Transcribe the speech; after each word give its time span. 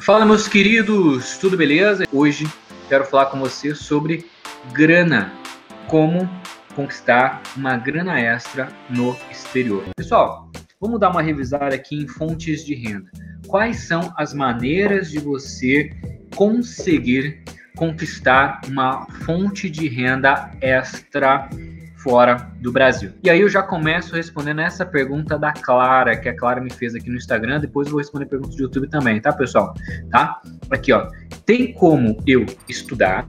Fala, 0.00 0.26
meus 0.26 0.46
queridos, 0.46 1.38
tudo 1.38 1.56
beleza? 1.56 2.04
Hoje 2.12 2.46
quero 2.88 3.04
falar 3.06 3.26
com 3.26 3.38
você 3.38 3.74
sobre 3.74 4.26
grana, 4.72 5.32
como 5.88 6.28
conquistar 6.74 7.42
uma 7.56 7.76
grana 7.76 8.20
extra 8.20 8.68
no 8.90 9.16
exterior. 9.30 9.84
Pessoal, 9.96 10.50
vamos 10.80 11.00
dar 11.00 11.10
uma 11.10 11.22
revisada 11.22 11.74
aqui 11.74 11.96
em 11.96 12.06
fontes 12.06 12.64
de 12.64 12.74
renda. 12.74 13.10
Quais 13.46 13.86
são 13.86 14.12
as 14.16 14.34
maneiras 14.34 15.10
de 15.10 15.18
você 15.18 15.90
conseguir 16.34 17.42
conquistar 17.76 18.60
uma 18.66 19.06
fonte 19.24 19.70
de 19.70 19.88
renda 19.88 20.50
extra 20.60 21.48
fora 22.04 22.52
do 22.60 22.70
Brasil? 22.70 23.12
E 23.22 23.30
aí 23.30 23.40
eu 23.40 23.48
já 23.48 23.62
começo 23.62 24.14
respondendo 24.14 24.60
essa 24.60 24.84
pergunta 24.84 25.38
da 25.38 25.52
Clara, 25.54 26.14
que 26.14 26.28
a 26.28 26.36
Clara 26.36 26.60
me 26.60 26.70
fez 26.70 26.94
aqui 26.94 27.08
no 27.08 27.16
Instagram, 27.16 27.60
depois 27.60 27.86
eu 27.86 27.92
vou 27.92 28.00
responder 28.00 28.26
perguntas 28.26 28.54
do 28.54 28.62
YouTube 28.62 28.88
também, 28.88 29.18
tá, 29.20 29.32
pessoal? 29.32 29.72
Tá? 30.10 30.40
Aqui, 30.70 30.92
ó. 30.92 31.08
Tem 31.46 31.72
como 31.72 32.22
eu 32.26 32.44
estudar, 32.68 33.26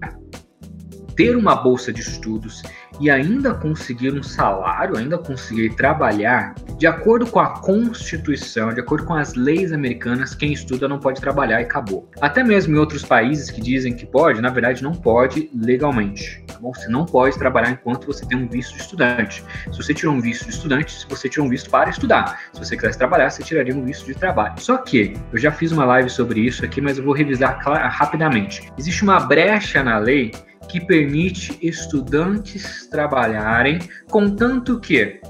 ter 1.15 1.37
uma 1.37 1.55
bolsa 1.55 1.93
de 1.93 2.01
estudos 2.01 2.61
e 2.99 3.09
ainda 3.09 3.53
conseguir 3.53 4.13
um 4.13 4.23
salário, 4.23 4.97
ainda 4.97 5.17
conseguir 5.17 5.75
trabalhar, 5.75 6.55
de 6.77 6.87
acordo 6.87 7.25
com 7.25 7.39
a 7.39 7.59
Constituição, 7.59 8.73
de 8.73 8.79
acordo 8.79 9.05
com 9.05 9.13
as 9.13 9.33
leis 9.33 9.71
americanas, 9.71 10.35
quem 10.35 10.53
estuda 10.53 10.87
não 10.87 10.99
pode 10.99 11.21
trabalhar 11.21 11.61
e 11.61 11.63
acabou. 11.63 12.09
Até 12.21 12.43
mesmo 12.43 12.75
em 12.75 12.79
outros 12.79 13.03
países 13.03 13.49
que 13.49 13.61
dizem 13.61 13.93
que 13.93 14.05
pode, 14.05 14.41
na 14.41 14.49
verdade 14.49 14.83
não 14.83 14.93
pode 14.93 15.49
legalmente. 15.55 16.43
Tá 16.47 16.59
bom? 16.59 16.73
Você 16.73 16.87
não 16.87 17.05
pode 17.05 17.37
trabalhar 17.37 17.71
enquanto 17.71 18.05
você 18.07 18.25
tem 18.25 18.37
um 18.37 18.47
visto 18.47 18.75
de 18.75 18.81
estudante. 18.81 19.43
Se 19.71 19.77
você 19.77 19.93
tirou 19.93 20.13
um 20.13 20.21
visto 20.21 20.45
de 20.45 20.51
estudante, 20.51 21.05
você 21.09 21.29
tirou 21.29 21.47
um 21.47 21.49
visto 21.49 21.69
para 21.69 21.89
estudar. 21.89 22.39
Se 22.53 22.59
você 22.59 22.75
quisesse 22.75 22.97
trabalhar, 22.97 23.29
você 23.29 23.43
tiraria 23.43 23.75
um 23.75 23.83
visto 23.83 24.05
de 24.05 24.15
trabalho. 24.15 24.59
Só 24.59 24.77
que 24.77 25.13
eu 25.31 25.39
já 25.39 25.51
fiz 25.51 25.71
uma 25.71 25.85
live 25.85 26.09
sobre 26.09 26.39
isso 26.41 26.63
aqui, 26.63 26.81
mas 26.81 26.97
eu 26.97 27.03
vou 27.03 27.13
revisar 27.13 27.59
rapidamente. 27.59 28.71
Existe 28.77 29.03
uma 29.03 29.19
brecha 29.19 29.83
na 29.83 29.97
lei 29.97 30.31
que 30.75 30.85
permite 30.85 31.57
estudantes 31.61 32.85
trabalharem, 32.87 33.79
contanto 34.09 34.77
que 34.77 35.21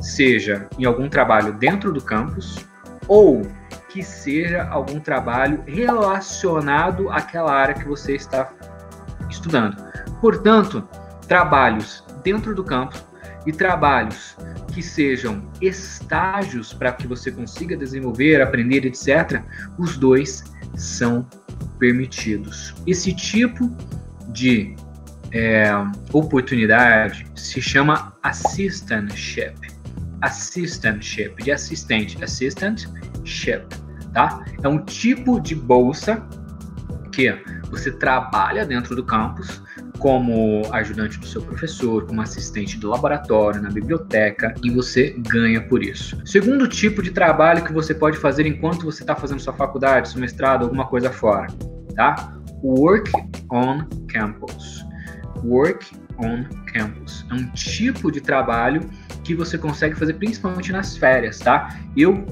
seja 0.00 0.68
em 0.76 0.84
algum 0.84 1.08
trabalho 1.08 1.52
dentro 1.52 1.92
do 1.92 2.02
campus 2.02 2.66
ou 3.06 3.42
que 3.88 4.02
seja 4.02 4.64
algum 4.64 4.98
trabalho 4.98 5.62
relacionado 5.64 7.08
àquela 7.08 7.52
área 7.52 7.74
que 7.76 7.86
você 7.86 8.16
está 8.16 8.52
estudando. 9.30 9.76
Portanto, 10.20 10.82
trabalhos 11.28 12.04
dentro 12.24 12.52
do 12.52 12.64
campus 12.64 13.00
e 13.46 13.52
trabalhos 13.52 14.36
que 14.74 14.82
sejam 14.82 15.48
estágios 15.60 16.72
para 16.72 16.92
que 16.92 17.06
você 17.06 17.30
consiga 17.30 17.76
desenvolver, 17.76 18.42
aprender, 18.42 18.84
etc., 18.84 19.40
os 19.78 19.96
dois 19.96 20.42
são 20.74 21.24
permitidos. 21.78 22.74
Esse 22.88 23.14
tipo 23.14 23.70
é, 25.32 25.70
oportunidade 26.12 27.26
se 27.34 27.60
chama 27.60 28.14
assistantship. 28.22 29.54
Assistantship, 30.20 31.42
de 31.42 31.50
assistente, 31.50 32.22
assistantship, 32.22 33.66
tá? 34.12 34.44
É 34.62 34.68
um 34.68 34.84
tipo 34.84 35.40
de 35.40 35.54
bolsa 35.54 36.22
que 37.12 37.32
você 37.70 37.90
trabalha 37.90 38.66
dentro 38.66 38.94
do 38.94 39.04
campus 39.04 39.62
como 39.98 40.62
ajudante 40.72 41.18
do 41.18 41.26
seu 41.26 41.42
professor, 41.42 42.06
como 42.06 42.22
assistente 42.22 42.78
do 42.78 42.88
laboratório, 42.88 43.60
na 43.60 43.70
biblioteca, 43.70 44.54
e 44.64 44.70
você 44.70 45.14
ganha 45.28 45.60
por 45.60 45.82
isso. 45.82 46.18
Segundo 46.24 46.66
tipo 46.66 47.02
de 47.02 47.10
trabalho 47.10 47.62
que 47.62 47.72
você 47.72 47.94
pode 47.94 48.16
fazer 48.16 48.46
enquanto 48.46 48.84
você 48.84 49.02
está 49.02 49.14
fazendo 49.14 49.40
sua 49.40 49.52
faculdade, 49.52 50.08
seu 50.08 50.20
mestrado, 50.20 50.62
alguma 50.62 50.86
coisa 50.86 51.10
fora, 51.10 51.48
tá? 51.94 52.34
Work 52.62 53.12
on 53.52 53.84
campus. 54.12 54.84
Work 55.44 55.86
on 56.18 56.44
campus. 56.72 57.24
É 57.30 57.34
um 57.34 57.50
tipo 57.52 58.10
de 58.10 58.20
trabalho 58.20 58.80
que 59.24 59.34
você 59.34 59.56
consegue 59.56 59.94
fazer 59.94 60.14
principalmente 60.14 60.72
nas 60.72 60.96
férias, 60.96 61.38
tá? 61.38 61.76
Eu, 61.96 62.26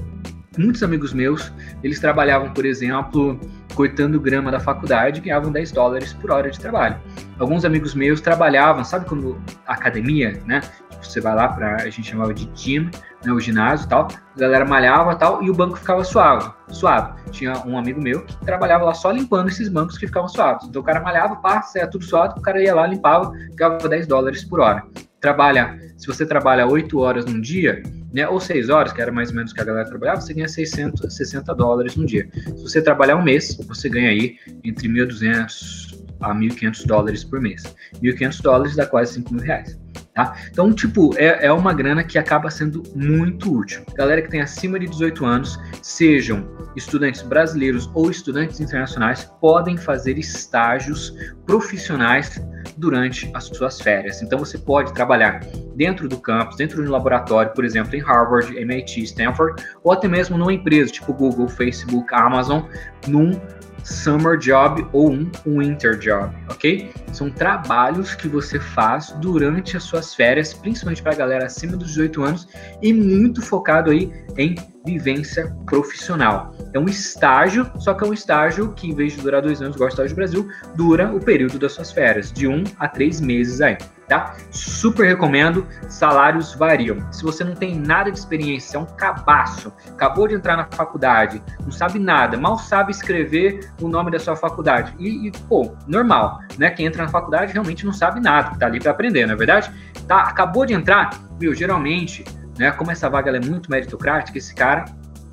muitos 0.56 0.82
amigos 0.82 1.12
meus, 1.12 1.52
eles 1.82 2.00
trabalhavam, 2.00 2.52
por 2.52 2.66
exemplo, 2.66 3.40
cortando 3.74 4.20
grama 4.20 4.50
da 4.50 4.60
faculdade 4.60 5.20
ganhavam 5.20 5.52
10 5.52 5.72
dólares 5.72 6.12
por 6.12 6.30
hora 6.30 6.50
de 6.50 6.58
trabalho. 6.58 6.96
Alguns 7.38 7.64
amigos 7.64 7.94
meus 7.94 8.20
trabalhavam, 8.20 8.84
sabe 8.84 9.06
quando 9.06 9.40
academia, 9.66 10.42
né? 10.46 10.60
Você 11.02 11.20
vai 11.20 11.34
lá 11.34 11.48
para 11.48 11.76
a 11.76 11.90
gente 11.90 12.10
chamava 12.10 12.34
de 12.34 12.48
gym, 12.54 12.90
né, 13.24 13.32
o 13.32 13.40
ginásio 13.40 13.86
e 13.86 13.88
tal, 13.88 14.08
a 14.36 14.38
galera 14.38 14.64
malhava 14.64 15.14
tal, 15.16 15.42
e 15.42 15.50
o 15.50 15.54
banco 15.54 15.76
ficava 15.76 16.04
suave, 16.04 16.50
suave. 16.68 17.20
Tinha 17.30 17.54
um 17.66 17.78
amigo 17.78 18.00
meu 18.00 18.24
que 18.24 18.36
trabalhava 18.44 18.84
lá 18.84 18.94
só 18.94 19.10
limpando 19.10 19.48
esses 19.48 19.68
bancos 19.68 19.98
que 19.98 20.06
ficavam 20.06 20.28
suaves. 20.28 20.66
Então 20.68 20.82
o 20.82 20.84
cara 20.84 21.00
malhava, 21.00 21.36
pá, 21.36 21.62
saia 21.62 21.88
tudo 21.88 22.04
suave, 22.04 22.34
o 22.38 22.42
cara 22.42 22.62
ia 22.62 22.74
lá, 22.74 22.86
limpava, 22.86 23.32
ganhava 23.54 23.88
10 23.88 24.06
dólares 24.06 24.44
por 24.44 24.60
hora. 24.60 24.84
Trabalha, 25.20 25.76
se 25.96 26.06
você 26.06 26.24
trabalha 26.24 26.66
8 26.66 26.98
horas 26.98 27.24
num 27.24 27.40
dia, 27.40 27.82
né, 28.12 28.28
ou 28.28 28.38
6 28.40 28.70
horas, 28.70 28.92
que 28.92 29.02
era 29.02 29.10
mais 29.10 29.30
ou 29.30 29.36
menos 29.36 29.52
que 29.52 29.60
a 29.60 29.64
galera 29.64 29.88
trabalhava, 29.88 30.20
você 30.20 30.32
ganha 30.32 30.48
660 30.48 31.54
dólares 31.54 31.96
num 31.96 32.04
dia. 32.04 32.28
Se 32.32 32.62
você 32.62 32.80
trabalhar 32.80 33.16
um 33.16 33.22
mês, 33.22 33.56
você 33.66 33.88
ganha 33.88 34.10
aí 34.10 34.36
entre 34.64 34.88
1.200 34.88 35.98
a 36.20 36.34
1.500 36.34 36.86
dólares 36.86 37.24
por 37.24 37.40
mês. 37.40 37.62
1.500 38.02 38.42
dólares 38.42 38.76
dá 38.76 38.86
quase 38.86 39.14
5 39.14 39.34
mil 39.34 39.42
reais. 39.42 39.78
Tá? 40.18 40.34
Então, 40.50 40.72
tipo, 40.72 41.16
é, 41.16 41.46
é 41.46 41.52
uma 41.52 41.72
grana 41.72 42.02
que 42.02 42.18
acaba 42.18 42.50
sendo 42.50 42.82
muito 42.92 43.56
útil. 43.56 43.84
Galera 43.94 44.20
que 44.20 44.28
tem 44.28 44.40
acima 44.40 44.76
de 44.76 44.88
18 44.88 45.24
anos, 45.24 45.56
sejam 45.80 46.44
estudantes 46.74 47.22
brasileiros 47.22 47.88
ou 47.94 48.10
estudantes 48.10 48.58
internacionais, 48.58 49.30
podem 49.40 49.76
fazer 49.76 50.18
estágios 50.18 51.14
profissionais 51.46 52.44
durante 52.76 53.30
as 53.32 53.44
suas 53.44 53.80
férias. 53.80 54.20
Então, 54.20 54.40
você 54.40 54.58
pode 54.58 54.92
trabalhar 54.92 55.38
dentro 55.76 56.08
do 56.08 56.18
campus, 56.18 56.56
dentro 56.56 56.82
do 56.84 56.90
laboratório, 56.90 57.52
por 57.52 57.64
exemplo, 57.64 57.94
em 57.94 58.00
Harvard, 58.00 58.58
MIT, 58.58 59.04
Stanford, 59.04 59.62
ou 59.84 59.92
até 59.92 60.08
mesmo 60.08 60.36
numa 60.36 60.52
empresa 60.52 60.90
tipo 60.90 61.14
Google, 61.14 61.48
Facebook, 61.48 62.12
Amazon, 62.12 62.62
num 63.06 63.40
summer 63.88 64.36
job 64.38 64.86
ou 64.92 65.10
um 65.10 65.30
winter 65.46 65.98
job, 65.98 66.34
ok? 66.48 66.90
São 67.12 67.30
trabalhos 67.30 68.14
que 68.14 68.28
você 68.28 68.60
faz 68.60 69.10
durante 69.20 69.76
as 69.76 69.82
suas 69.82 70.14
férias, 70.14 70.52
principalmente 70.52 71.02
para 71.02 71.12
a 71.12 71.16
galera 71.16 71.46
acima 71.46 71.76
dos 71.76 71.88
18 71.88 72.22
anos 72.22 72.48
e 72.82 72.92
muito 72.92 73.40
focado 73.40 73.90
aí 73.90 74.12
em 74.36 74.54
vivência 74.88 75.54
profissional. 75.66 76.54
É 76.72 76.78
um 76.78 76.86
estágio, 76.86 77.70
só 77.76 77.92
que 77.92 78.04
é 78.04 78.06
um 78.06 78.12
estágio 78.12 78.72
que, 78.72 78.88
em 78.88 78.94
vez 78.94 79.14
de 79.14 79.20
durar 79.20 79.42
dois 79.42 79.60
anos, 79.60 79.76
igual 79.76 79.88
estágio 79.88 80.14
do 80.14 80.16
Brasil, 80.16 80.48
dura 80.74 81.12
o 81.12 81.20
período 81.20 81.58
das 81.58 81.72
suas 81.72 81.92
férias, 81.92 82.32
de 82.32 82.48
um 82.48 82.64
a 82.78 82.88
três 82.88 83.20
meses 83.20 83.60
aí, 83.60 83.76
tá? 84.08 84.34
Super 84.50 85.06
recomendo, 85.06 85.66
salários 85.88 86.54
variam. 86.54 87.12
Se 87.12 87.22
você 87.22 87.44
não 87.44 87.54
tem 87.54 87.78
nada 87.78 88.10
de 88.10 88.18
experiência, 88.18 88.78
é 88.78 88.80
um 88.80 88.86
cabaço, 88.86 89.72
acabou 89.90 90.26
de 90.26 90.34
entrar 90.34 90.56
na 90.56 90.66
faculdade, 90.70 91.42
não 91.62 91.70
sabe 91.70 91.98
nada, 91.98 92.36
mal 92.36 92.58
sabe 92.58 92.90
escrever 92.90 93.70
o 93.80 93.88
nome 93.88 94.10
da 94.10 94.18
sua 94.18 94.36
faculdade. 94.36 94.94
E, 94.98 95.28
e 95.28 95.32
pô, 95.48 95.74
normal, 95.86 96.40
né? 96.56 96.70
Quem 96.70 96.86
entra 96.86 97.02
na 97.02 97.08
faculdade 97.08 97.52
realmente 97.52 97.84
não 97.84 97.92
sabe 97.92 98.20
nada, 98.20 98.56
tá 98.58 98.66
ali 98.66 98.80
para 98.80 98.90
aprender, 98.90 99.26
não 99.26 99.34
é 99.34 99.36
verdade? 99.36 99.70
Tá, 100.06 100.22
acabou 100.22 100.64
de 100.64 100.72
entrar, 100.72 101.10
meu, 101.38 101.54
geralmente 101.54 102.24
né? 102.58 102.70
Como 102.72 102.90
essa 102.90 103.08
vaga 103.08 103.30
é 103.36 103.40
muito 103.40 103.70
meritocrática, 103.70 104.36
esse 104.36 104.54
cara 104.54 104.84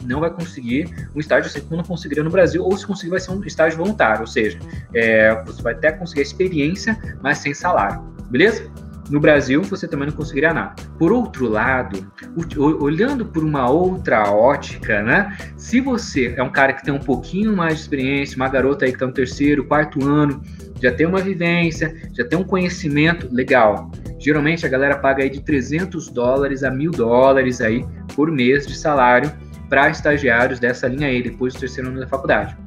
não 0.03 0.19
vai 0.19 0.29
conseguir 0.29 0.93
um 1.15 1.19
estágio 1.19 1.49
assim 1.49 1.61
como 1.61 1.77
não 1.77 1.83
conseguiria 1.83 2.23
no 2.23 2.29
Brasil, 2.29 2.63
ou 2.63 2.77
se 2.77 2.85
conseguir 2.85 3.11
vai 3.11 3.19
ser 3.19 3.31
um 3.31 3.43
estágio 3.43 3.77
voluntário, 3.77 4.21
ou 4.21 4.27
seja, 4.27 4.59
é, 4.93 5.33
você 5.43 5.61
vai 5.61 5.73
até 5.73 5.91
conseguir 5.91 6.21
a 6.21 6.23
experiência, 6.23 7.17
mas 7.21 7.39
sem 7.39 7.53
salário, 7.53 8.01
beleza? 8.29 8.69
No 9.09 9.19
Brasil, 9.19 9.61
você 9.61 9.87
também 9.87 10.07
não 10.07 10.15
conseguiria 10.15 10.53
nada. 10.53 10.75
Por 10.97 11.11
outro 11.11 11.47
lado, 11.47 12.11
olhando 12.55 13.25
por 13.25 13.43
uma 13.43 13.69
outra 13.69 14.31
ótica, 14.31 15.03
né? 15.03 15.37
Se 15.55 15.79
você 15.79 16.33
é 16.35 16.41
um 16.41 16.51
cara 16.51 16.73
que 16.73 16.83
tem 16.83 16.93
um 16.93 16.99
pouquinho 16.99 17.55
mais 17.55 17.75
de 17.75 17.81
experiência, 17.81 18.35
uma 18.35 18.49
garota 18.49 18.85
aí 18.85 18.91
que 18.91 18.95
está 18.95 19.05
no 19.05 19.13
terceiro, 19.13 19.65
quarto 19.65 20.03
ano, 20.03 20.41
já 20.81 20.91
tem 20.91 21.05
uma 21.05 21.21
vivência, 21.21 21.95
já 22.13 22.25
tem 22.25 22.37
um 22.37 22.43
conhecimento 22.43 23.29
legal. 23.31 23.91
Geralmente 24.19 24.65
a 24.65 24.69
galera 24.69 24.97
paga 24.97 25.21
aí 25.21 25.29
de 25.29 25.41
300 25.41 26.09
dólares 26.09 26.63
a 26.63 26.71
mil 26.71 26.89
dólares 26.89 27.61
aí 27.61 27.85
por 28.15 28.31
mês 28.31 28.65
de 28.65 28.75
salário 28.75 29.31
para 29.69 29.89
estagiários 29.89 30.59
dessa 30.59 30.87
linha 30.87 31.07
aí, 31.07 31.21
depois 31.21 31.53
do 31.53 31.59
terceiro 31.59 31.89
ano 31.89 31.99
da 31.99 32.07
faculdade. 32.07 32.57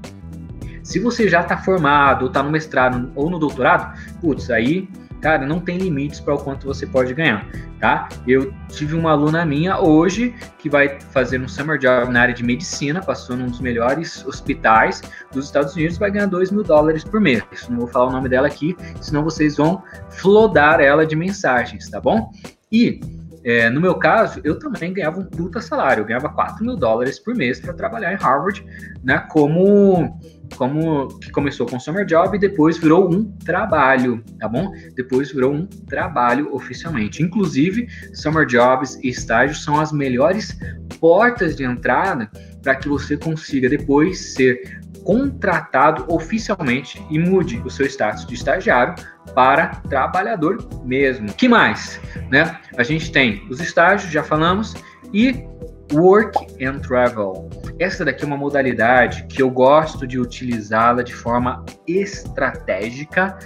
Se 0.85 0.99
você 0.99 1.29
já 1.29 1.41
está 1.41 1.57
formado, 1.57 2.23
ou 2.23 2.29
está 2.29 2.43
no 2.43 2.51
mestrado 2.51 3.11
ou 3.15 3.29
no 3.29 3.39
doutorado, 3.39 3.95
putz, 4.21 4.51
aí 4.51 4.89
cara, 5.21 5.47
não 5.47 5.61
tem 5.61 5.79
limites 5.79 6.21
para 6.21 6.35
o 6.35 6.39
quanto 6.39 6.67
você 6.67 6.87
pode 6.87 7.13
ganhar, 7.15 7.47
tá? 7.81 8.09
Eu 8.27 8.53
tive 8.69 8.95
uma 8.95 9.13
aluna 9.13 9.45
minha 9.45 9.81
hoje 9.81 10.35
que 10.59 10.69
vai 10.69 11.01
fazer 11.01 11.41
um 11.41 11.49
summer 11.49 11.79
job 11.79 12.13
na 12.13 12.23
área 12.23 12.35
de 12.35 12.43
medicina, 12.45 13.03
passou 13.03 13.37
num 13.37 13.47
dos 13.47 13.61
melhores 13.61 14.25
hospitais 14.27 15.03
dos 15.33 15.47
Estados 15.47 15.75
Unidos, 15.75 15.99
vai 15.99 16.11
ganhar 16.11 16.27
2 16.27 16.51
mil 16.51 16.63
dólares 16.63 17.05
por 17.05 17.21
mês. 17.21 17.43
Não 17.69 17.79
vou 17.79 17.89
falar 17.89 18.07
o 18.07 18.13
nome 18.13 18.29
dela 18.29 18.47
aqui, 18.47 18.77
senão 19.01 19.25
vocês 19.25 19.57
vão 19.57 19.83
flodar 20.11 20.81
ela 20.81 21.07
de 21.07 21.17
mensagens, 21.17 21.89
tá 21.89 22.01
bom? 22.01 22.31
E 22.71 23.01
é, 23.49 23.71
no 23.71 23.81
meu 23.81 23.95
caso, 23.95 24.43
eu 24.45 24.59
também 24.59 24.93
ganhava 24.93 25.19
um 25.19 25.25
puta 25.25 25.59
salário, 25.59 26.03
eu 26.03 26.05
ganhava 26.05 26.29
4 26.29 26.63
mil 26.63 26.77
dólares 26.77 27.19
por 27.19 27.35
mês 27.35 27.59
para 27.59 27.73
trabalhar 27.73 28.13
em 28.13 28.17
Harvard, 28.17 28.63
né, 29.03 29.25
como 29.31 30.21
como 30.55 31.09
que 31.19 31.31
começou 31.31 31.67
com 31.67 31.81
Summer 31.81 32.05
Job 32.05 32.37
e 32.37 32.41
depois 32.41 32.77
virou 32.77 33.11
um 33.11 33.25
trabalho, 33.45 34.23
tá 34.39 34.49
bom? 34.49 34.71
Depois 34.95 35.31
virou 35.31 35.53
um 35.53 35.67
trabalho 35.67 36.55
oficialmente. 36.55 37.23
Inclusive, 37.23 37.87
Summer 38.15 38.47
Jobs 38.47 38.99
e 39.03 39.09
estágios 39.09 39.63
são 39.63 39.79
as 39.81 39.93
melhores 39.93 40.59
portas 41.01 41.57
de 41.57 41.65
entrada 41.65 42.31
para 42.63 42.77
que 42.77 42.89
você 42.89 43.17
consiga 43.17 43.69
depois 43.69 44.35
ser 44.35 44.81
contratado 45.09 46.05
oficialmente 46.07 47.03
e 47.09 47.19
mude 47.19 47.63
o 47.65 47.71
seu 47.71 47.87
status 47.87 48.27
de 48.27 48.35
estagiário 48.35 48.95
para 49.35 49.69
trabalhador 49.89 50.59
mesmo. 50.85 51.33
Que 51.33 51.49
mais, 51.49 51.99
né? 52.31 52.59
A 52.77 52.83
gente 52.83 53.11
tem 53.11 53.43
os 53.49 53.59
estágios, 53.59 54.13
já 54.13 54.23
falamos, 54.23 54.75
e 55.15 55.47
Work 55.95 56.63
and 56.63 56.81
Travel. 56.81 57.49
Essa 57.79 58.05
daqui 58.05 58.23
é 58.23 58.27
uma 58.27 58.37
modalidade 58.37 59.25
que 59.29 59.41
eu 59.41 59.49
gosto 59.49 60.07
de 60.07 60.21
utilizá-la 60.21 61.03
de 61.03 61.15
forma 61.15 61.65
estratégica 61.87 63.39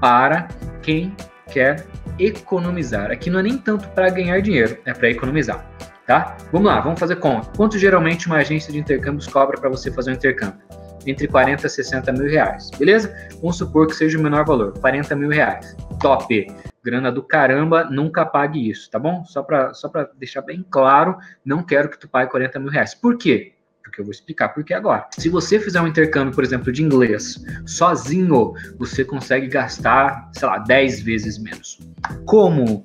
para 0.00 0.48
quem 0.82 1.14
quer 1.46 1.86
economizar. 2.18 3.12
Aqui 3.12 3.30
não 3.30 3.38
é 3.38 3.44
nem 3.44 3.56
tanto 3.56 3.86
para 3.90 4.10
ganhar 4.10 4.42
dinheiro, 4.42 4.78
é 4.84 4.92
para 4.92 5.10
economizar, 5.10 5.64
tá? 6.08 6.36
Vamos 6.50 6.66
lá, 6.66 6.80
vamos 6.80 6.98
fazer 6.98 7.16
conta. 7.16 7.52
Quanto 7.56 7.78
geralmente 7.78 8.26
uma 8.26 8.38
agência 8.38 8.72
de 8.72 8.80
intercâmbios 8.80 9.28
cobra 9.28 9.60
para 9.60 9.70
você 9.70 9.92
fazer 9.92 10.10
um 10.10 10.14
intercâmbio? 10.14 10.58
Entre 11.06 11.28
40 11.28 11.66
e 11.66 11.70
60 11.70 12.12
mil 12.12 12.28
reais, 12.28 12.70
beleza? 12.78 13.14
Vamos 13.40 13.58
supor 13.58 13.86
que 13.86 13.94
seja 13.94 14.18
o 14.18 14.22
menor 14.22 14.44
valor, 14.44 14.78
40 14.78 15.14
mil 15.16 15.30
reais. 15.30 15.76
Top! 16.00 16.46
grana 16.84 17.10
do 17.10 17.22
caramba, 17.22 17.84
nunca 17.84 18.26
pague 18.26 18.70
isso, 18.70 18.90
tá 18.90 18.98
bom? 18.98 19.24
Só 19.24 19.42
para 19.42 19.72
só 19.72 19.90
deixar 20.18 20.42
bem 20.42 20.64
claro, 20.70 21.16
não 21.42 21.62
quero 21.62 21.88
que 21.88 21.98
tu 21.98 22.06
pague 22.06 22.30
40 22.30 22.60
mil 22.60 22.68
reais. 22.68 22.94
Por 22.94 23.16
quê? 23.16 23.54
Porque 23.82 24.00
eu 24.00 24.04
vou 24.04 24.12
explicar 24.12 24.50
por 24.50 24.62
que 24.62 24.74
agora. 24.74 25.06
Se 25.16 25.30
você 25.30 25.58
fizer 25.58 25.80
um 25.80 25.86
intercâmbio, 25.86 26.34
por 26.34 26.44
exemplo, 26.44 26.70
de 26.70 26.82
inglês, 26.82 27.42
sozinho, 27.64 28.52
você 28.78 29.02
consegue 29.02 29.46
gastar, 29.46 30.30
sei 30.34 30.46
lá, 30.46 30.58
10 30.58 31.00
vezes 31.00 31.38
menos. 31.38 31.78
Como? 32.26 32.84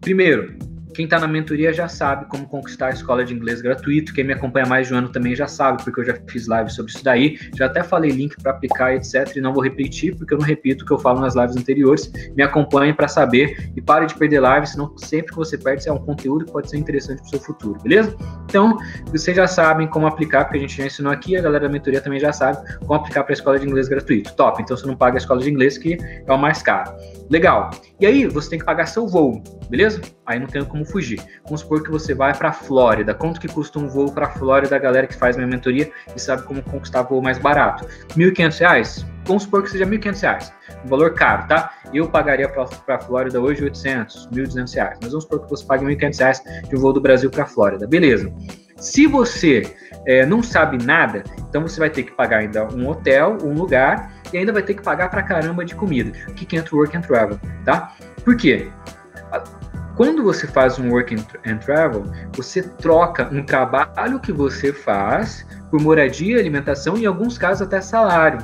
Primeiro, 0.00 0.56
quem 0.94 1.04
está 1.04 1.18
na 1.18 1.26
mentoria 1.26 1.72
já 1.72 1.88
sabe 1.88 2.26
como 2.26 2.46
conquistar 2.46 2.86
a 2.86 2.90
escola 2.90 3.24
de 3.24 3.34
inglês 3.34 3.60
gratuito. 3.60 4.14
Quem 4.14 4.24
me 4.24 4.32
acompanha 4.32 4.66
mais 4.66 4.86
de 4.86 4.94
um 4.94 4.98
ano 4.98 5.08
também 5.08 5.34
já 5.34 5.46
sabe, 5.46 5.82
porque 5.82 6.00
eu 6.00 6.04
já 6.04 6.16
fiz 6.28 6.46
live 6.46 6.70
sobre 6.70 6.92
isso 6.92 7.02
daí. 7.02 7.38
Já 7.56 7.66
até 7.66 7.82
falei 7.82 8.10
link 8.10 8.36
para 8.40 8.52
aplicar, 8.52 8.94
etc. 8.94 9.36
E 9.36 9.40
não 9.40 9.52
vou 9.52 9.62
repetir, 9.62 10.16
porque 10.16 10.32
eu 10.32 10.38
não 10.38 10.46
repito 10.46 10.84
o 10.84 10.86
que 10.86 10.92
eu 10.92 10.98
falo 10.98 11.20
nas 11.20 11.34
lives 11.34 11.56
anteriores. 11.56 12.10
Me 12.36 12.42
acompanhe 12.42 12.94
para 12.94 13.08
saber 13.08 13.72
e 13.76 13.82
pare 13.82 14.06
de 14.06 14.14
perder 14.14 14.40
lives, 14.40 14.70
senão 14.70 14.96
sempre 14.96 15.32
que 15.32 15.36
você 15.36 15.58
perde, 15.58 15.88
é 15.88 15.92
um 15.92 15.98
conteúdo 15.98 16.44
que 16.44 16.52
pode 16.52 16.70
ser 16.70 16.78
interessante 16.78 17.18
para 17.18 17.26
o 17.26 17.30
seu 17.30 17.40
futuro, 17.40 17.78
beleza? 17.82 18.16
Então, 18.44 18.78
vocês 19.10 19.36
já 19.36 19.46
sabem 19.46 19.86
como 19.88 20.06
aplicar, 20.06 20.44
porque 20.44 20.58
a 20.58 20.60
gente 20.60 20.76
já 20.76 20.86
ensinou 20.86 21.12
aqui, 21.12 21.36
a 21.36 21.42
galera 21.42 21.66
da 21.66 21.72
mentoria 21.72 22.00
também 22.00 22.20
já 22.20 22.32
sabe 22.32 22.58
como 22.80 22.94
aplicar 22.94 23.24
para 23.24 23.32
a 23.32 23.34
escola 23.34 23.58
de 23.58 23.66
inglês 23.66 23.88
gratuito. 23.88 24.34
Top! 24.36 24.62
Então 24.62 24.76
você 24.76 24.86
não 24.86 24.96
paga 24.96 25.16
a 25.16 25.18
escola 25.18 25.40
de 25.40 25.50
inglês, 25.50 25.76
que 25.76 25.98
é 26.26 26.32
o 26.32 26.38
mais 26.38 26.62
caro. 26.62 26.92
Legal. 27.30 27.70
E 28.00 28.06
aí, 28.06 28.26
você 28.26 28.50
tem 28.50 28.58
que 28.58 28.64
pagar 28.64 28.86
seu 28.86 29.06
voo, 29.06 29.42
beleza? 29.68 30.00
Aí 30.26 30.38
não 30.38 30.46
tem 30.46 30.64
como 30.64 30.84
fugir. 30.84 31.20
Vamos 31.44 31.60
supor 31.60 31.82
que 31.82 31.90
você 31.90 32.14
vai 32.14 32.34
para 32.34 32.48
a 32.48 32.52
Flórida. 32.52 33.14
Quanto 33.14 33.40
que 33.40 33.48
custa 33.48 33.78
um 33.78 33.88
voo 33.88 34.12
para 34.12 34.26
a 34.26 34.30
Flórida, 34.30 34.76
a 34.76 34.78
galera 34.78 35.06
que 35.06 35.14
faz 35.14 35.36
minha 35.36 35.48
mentoria 35.48 35.90
e 36.14 36.20
sabe 36.20 36.42
como 36.42 36.62
conquistar 36.62 37.02
voo 37.02 37.22
mais 37.22 37.38
barato? 37.38 37.86
R$ 38.16 38.32
1.500? 38.32 39.06
Vamos 39.26 39.44
supor 39.44 39.62
que 39.62 39.70
seja 39.70 39.84
R$ 39.84 39.98
1.500. 39.98 40.52
Um 40.84 40.88
valor 40.88 41.14
caro, 41.14 41.46
tá? 41.48 41.72
Eu 41.92 42.08
pagaria 42.08 42.48
para 42.48 42.96
a 42.96 43.00
Flórida 43.00 43.40
hoje 43.40 43.64
800, 43.64 44.28
R$ 44.32 44.42
1.200. 44.42 44.98
Mas 45.00 45.10
vamos 45.10 45.24
supor 45.24 45.44
que 45.44 45.50
você 45.50 45.64
pague 45.64 45.84
R$ 45.84 45.96
1.500 45.96 46.68
de 46.68 46.76
um 46.76 46.80
voo 46.80 46.92
do 46.92 47.00
Brasil 47.00 47.30
para 47.30 47.44
a 47.44 47.46
Flórida. 47.46 47.86
Beleza. 47.86 48.32
Se 48.76 49.06
você 49.06 49.74
é, 50.06 50.26
não 50.26 50.42
sabe 50.42 50.82
nada, 50.84 51.22
então 51.48 51.62
você 51.62 51.78
vai 51.78 51.88
ter 51.88 52.02
que 52.02 52.12
pagar 52.12 52.38
ainda 52.38 52.66
um 52.74 52.88
hotel, 52.88 53.38
um 53.42 53.54
lugar 53.54 54.12
e 54.32 54.36
ainda 54.36 54.52
vai 54.52 54.62
ter 54.62 54.74
que 54.74 54.82
pagar 54.82 55.08
pra 55.08 55.22
caramba 55.22 55.64
de 55.64 55.74
comida. 55.74 56.12
Aqui 56.28 56.44
que 56.44 56.56
entra 56.56 56.74
o 56.74 56.78
Work 56.78 56.96
and 56.96 57.02
Travel, 57.02 57.40
tá? 57.64 57.94
Por 58.24 58.36
quê? 58.36 58.68
Quando 59.96 60.24
você 60.24 60.46
faz 60.46 60.78
um 60.78 60.90
work 60.90 61.14
and 61.46 61.56
travel, 61.58 62.04
você 62.32 62.62
troca 62.62 63.28
um 63.32 63.44
trabalho 63.44 64.18
que 64.18 64.32
você 64.32 64.72
faz 64.72 65.46
por 65.70 65.80
moradia, 65.80 66.38
alimentação 66.38 66.96
e, 66.96 67.02
em 67.02 67.06
alguns 67.06 67.38
casos, 67.38 67.62
até 67.62 67.80
salário. 67.80 68.38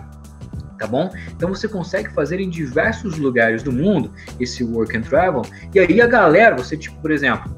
Tá 0.78 0.86
bom? 0.86 1.12
Então 1.36 1.48
você 1.48 1.68
consegue 1.68 2.08
fazer 2.14 2.40
em 2.40 2.48
diversos 2.48 3.18
lugares 3.18 3.62
do 3.62 3.72
mundo 3.72 4.12
esse 4.38 4.64
work 4.64 4.96
and 4.96 5.02
travel. 5.02 5.42
E 5.74 5.78
aí 5.78 6.00
a 6.00 6.06
galera, 6.06 6.56
você, 6.56 6.76
tipo, 6.76 6.98
por 7.02 7.10
exemplo, 7.10 7.54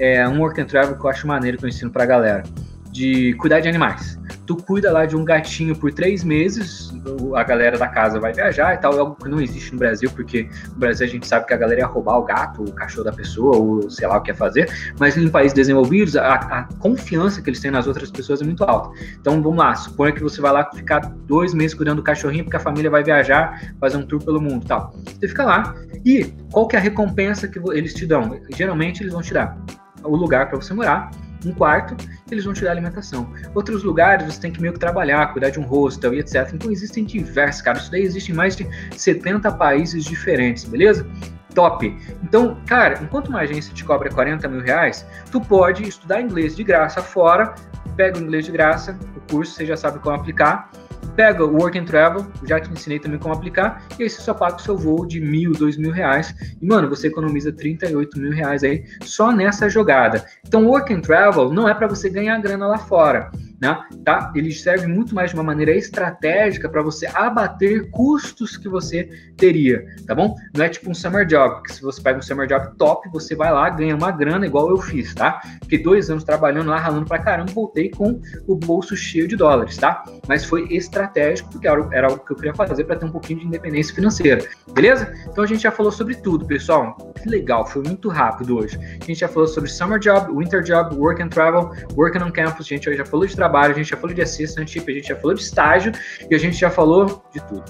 é 0.00 0.26
um 0.26 0.40
work 0.40 0.60
and 0.60 0.66
travel 0.66 0.96
que 0.96 1.04
eu 1.04 1.10
acho 1.10 1.26
maneiro 1.26 1.58
que 1.58 1.64
eu 1.64 1.68
ensino 1.68 1.90
pra 1.90 2.04
galera, 2.04 2.42
de 2.90 3.34
cuidar 3.34 3.60
de 3.60 3.68
animais 3.68 4.18
tu 4.46 4.56
cuida 4.56 4.92
lá 4.92 5.06
de 5.06 5.16
um 5.16 5.24
gatinho 5.24 5.74
por 5.76 5.92
três 5.92 6.22
meses, 6.22 6.92
a 7.34 7.42
galera 7.42 7.78
da 7.78 7.88
casa 7.88 8.20
vai 8.20 8.32
viajar 8.32 8.74
e 8.74 8.78
tal, 8.78 8.94
é 8.94 8.98
algo 8.98 9.16
que 9.16 9.28
não 9.28 9.40
existe 9.40 9.72
no 9.72 9.78
Brasil, 9.78 10.10
porque 10.10 10.48
no 10.68 10.76
Brasil 10.76 11.06
a 11.06 11.10
gente 11.10 11.26
sabe 11.26 11.46
que 11.46 11.54
a 11.54 11.56
galera 11.56 11.80
ia 11.80 11.86
roubar 11.86 12.18
o 12.18 12.24
gato, 12.24 12.62
o 12.62 12.72
cachorro 12.72 13.04
da 13.04 13.12
pessoa, 13.12 13.56
ou 13.56 13.90
sei 13.90 14.06
lá 14.06 14.18
o 14.18 14.22
que 14.22 14.30
ia 14.30 14.34
fazer, 14.34 14.70
mas 14.98 15.16
em 15.16 15.28
países 15.28 15.54
desenvolvidos, 15.54 16.16
a, 16.16 16.34
a 16.34 16.64
confiança 16.78 17.40
que 17.40 17.50
eles 17.50 17.60
têm 17.60 17.70
nas 17.70 17.86
outras 17.86 18.10
pessoas 18.10 18.40
é 18.40 18.44
muito 18.44 18.64
alta. 18.64 18.90
Então 19.20 19.42
vamos 19.42 19.58
lá, 19.58 19.74
suponha 19.74 20.12
que 20.12 20.22
você 20.22 20.40
vai 20.40 20.52
lá 20.52 20.70
ficar 20.72 21.00
dois 21.26 21.54
meses 21.54 21.74
cuidando 21.74 21.96
do 21.96 22.02
cachorrinho, 22.02 22.44
porque 22.44 22.56
a 22.56 22.60
família 22.60 22.90
vai 22.90 23.02
viajar, 23.02 23.74
fazer 23.80 23.96
um 23.96 24.06
tour 24.06 24.22
pelo 24.22 24.40
mundo 24.40 24.64
e 24.64 24.68
tal. 24.68 24.94
Você 25.18 25.28
fica 25.28 25.44
lá, 25.44 25.74
e 26.04 26.32
qual 26.52 26.68
que 26.68 26.76
é 26.76 26.78
a 26.78 26.82
recompensa 26.82 27.48
que 27.48 27.58
eles 27.72 27.94
te 27.94 28.06
dão? 28.06 28.38
Geralmente 28.54 29.02
eles 29.02 29.12
vão 29.12 29.22
te 29.22 29.32
dar 29.32 29.56
o 30.02 30.16
lugar 30.16 30.48
para 30.48 30.60
você 30.60 30.74
morar, 30.74 31.10
um 31.44 31.52
quarto, 31.52 31.96
eles 32.30 32.44
vão 32.44 32.52
te 32.52 32.64
dar 32.64 32.70
alimentação. 32.70 33.32
Outros 33.54 33.82
lugares 33.82 34.26
você 34.26 34.40
tem 34.40 34.52
que 34.52 34.60
meio 34.60 34.72
que 34.72 34.78
trabalhar, 34.78 35.32
cuidar 35.32 35.50
de 35.50 35.60
um 35.60 35.64
hostel 35.64 36.14
e 36.14 36.20
etc. 36.20 36.50
Então 36.52 36.70
existem 36.70 37.04
diversos, 37.04 37.62
cara. 37.62 37.78
Isso 37.78 37.90
daí 37.90 38.02
existe 38.02 38.32
em 38.32 38.34
mais 38.34 38.56
de 38.56 38.68
70 38.96 39.52
países 39.52 40.04
diferentes, 40.04 40.64
beleza? 40.64 41.06
Top. 41.54 41.96
Então, 42.22 42.58
cara, 42.66 43.00
enquanto 43.02 43.28
uma 43.28 43.40
agência 43.40 43.72
te 43.72 43.84
cobra 43.84 44.10
40 44.10 44.48
mil 44.48 44.60
reais, 44.60 45.06
tu 45.30 45.40
pode 45.40 45.88
estudar 45.88 46.20
inglês 46.20 46.56
de 46.56 46.64
graça 46.64 47.00
fora, 47.00 47.54
pega 47.96 48.18
o 48.18 48.22
inglês 48.22 48.46
de 48.46 48.52
graça, 48.52 48.98
o 49.16 49.32
curso 49.32 49.52
você 49.52 49.64
já 49.64 49.76
sabe 49.76 50.00
como 50.00 50.16
aplicar, 50.16 50.70
Pega 51.16 51.44
o 51.44 51.56
Work 51.56 51.78
and 51.78 51.84
Travel, 51.84 52.26
já 52.44 52.60
te 52.60 52.70
ensinei 52.70 52.98
também 52.98 53.18
como 53.18 53.34
aplicar, 53.34 53.82
e 53.98 54.02
aí 54.02 54.10
você 54.10 54.20
só 54.20 54.34
paga 54.34 54.56
o 54.56 54.60
seu 54.60 54.76
voo 54.76 55.06
de 55.06 55.20
mil, 55.20 55.52
dois 55.52 55.76
mil 55.76 55.92
reais. 55.92 56.34
E, 56.60 56.66
mano, 56.66 56.88
você 56.88 57.08
economiza 57.08 57.52
38 57.52 58.18
mil 58.18 58.32
reais 58.32 58.64
aí 58.64 58.84
só 59.02 59.30
nessa 59.30 59.68
jogada. 59.68 60.24
Então, 60.46 60.66
Work 60.66 60.92
and 60.92 61.00
Travel 61.00 61.52
não 61.52 61.68
é 61.68 61.74
para 61.74 61.86
você 61.86 62.10
ganhar 62.10 62.38
grana 62.40 62.66
lá 62.66 62.78
fora 62.78 63.30
né? 63.64 63.82
Tá? 64.04 64.30
Ele 64.34 64.52
serve 64.52 64.86
muito 64.86 65.14
mais 65.14 65.30
de 65.30 65.36
uma 65.36 65.42
maneira 65.42 65.72
estratégica 65.72 66.68
para 66.68 66.82
você 66.82 67.06
abater 67.14 67.90
custos 67.90 68.56
que 68.56 68.68
você 68.68 69.08
teria, 69.36 69.84
tá 70.06 70.14
bom? 70.14 70.36
Não 70.54 70.64
é 70.64 70.68
tipo 70.68 70.90
um 70.90 70.94
summer 70.94 71.26
job, 71.26 71.62
que 71.62 71.72
se 71.72 71.80
você 71.80 72.00
pega 72.02 72.18
um 72.18 72.22
summer 72.22 72.46
job 72.46 72.76
top, 72.76 73.08
você 73.10 73.34
vai 73.34 73.50
lá, 73.50 73.70
ganha 73.70 73.96
uma 73.96 74.10
grana 74.10 74.46
igual 74.46 74.68
eu 74.68 74.76
fiz, 74.76 75.14
tá? 75.14 75.40
Fiquei 75.62 75.82
dois 75.82 76.10
anos 76.10 76.24
trabalhando 76.24 76.68
lá, 76.68 76.78
ralando 76.78 77.06
pra 77.06 77.18
caramba, 77.18 77.50
voltei 77.52 77.90
com 77.90 78.20
o 78.46 78.54
bolso 78.54 78.94
cheio 78.96 79.26
de 79.26 79.36
dólares, 79.36 79.76
tá? 79.78 80.04
Mas 80.28 80.44
foi 80.44 80.68
estratégico, 80.70 81.50
porque 81.50 81.66
era, 81.66 81.88
era 81.92 82.12
o 82.12 82.18
que 82.18 82.32
eu 82.32 82.36
queria 82.36 82.54
fazer 82.54 82.84
para 82.84 82.96
ter 82.96 83.06
um 83.06 83.10
pouquinho 83.10 83.40
de 83.40 83.46
independência 83.46 83.94
financeira, 83.94 84.46
beleza? 84.72 85.12
Então 85.34 85.42
a 85.42 85.48
gente 85.48 85.64
já 85.64 85.72
falou 85.72 85.90
sobre 85.90 86.14
tudo, 86.14 86.46
pessoal. 86.46 86.96
Que 87.20 87.28
legal, 87.28 87.66
foi 87.66 87.82
muito 87.82 88.08
rápido 88.08 88.56
hoje. 88.56 88.78
A 88.78 89.04
gente 89.04 89.16
já 89.16 89.26
falou 89.26 89.48
sobre 89.48 89.68
summer 89.68 89.98
job, 89.98 90.32
winter 90.32 90.62
job, 90.62 90.94
work 90.94 91.20
and 91.20 91.28
travel, 91.28 91.72
working 91.96 92.22
on 92.22 92.30
campus, 92.30 92.66
a 92.66 92.68
gente 92.68 92.96
já 92.96 93.04
falou 93.04 93.26
de 93.26 93.34
trabalho 93.34 93.74
a 93.74 93.76
gente 93.76 93.90
já 93.90 93.96
falou 93.96 94.14
de 94.14 94.22
assistantship, 94.22 94.88
a 94.88 94.94
gente 94.94 95.08
já 95.08 95.16
falou 95.16 95.34
de 95.34 95.42
estágio 95.42 95.90
e 96.30 96.34
a 96.36 96.38
gente 96.38 96.56
já 96.56 96.70
falou 96.70 97.24
de 97.32 97.40
tudo. 97.48 97.64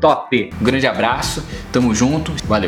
Top! 0.00 0.50
Um 0.60 0.64
grande 0.64 0.86
abraço, 0.86 1.44
tamo 1.72 1.92
junto, 1.92 2.32
valeu! 2.46 2.66